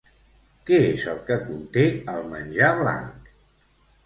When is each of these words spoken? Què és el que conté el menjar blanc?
Què 0.69 0.79
és 0.85 1.03
el 1.11 1.19
que 1.27 1.37
conté 1.49 1.83
el 2.15 2.25
menjar 2.33 2.71
blanc? 2.81 3.31